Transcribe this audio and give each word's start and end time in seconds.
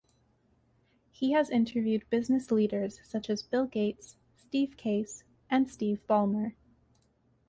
He 1.11 1.33
has 1.33 1.51
interviewed 1.51 2.09
business 2.09 2.49
leaders 2.49 2.99
such 3.03 3.29
as 3.29 3.43
Bill 3.43 3.67
Gates, 3.67 4.15
Steve 4.35 4.75
Case, 4.75 5.23
and 5.47 5.69
Steve 5.69 5.99
Ballmer. 6.09 6.55